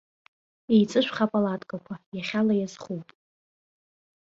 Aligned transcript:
Еиҵышәх 0.73 1.17
апалаткақәа, 1.25 1.95
иахьала 2.15 2.53
иазхоуп. 2.57 3.07